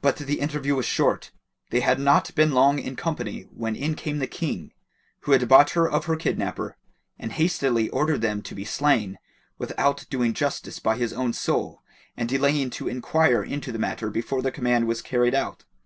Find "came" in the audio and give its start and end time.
3.94-4.18